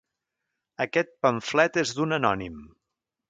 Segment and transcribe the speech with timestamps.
[0.85, 2.57] Aquest pamflet és d'un anònim.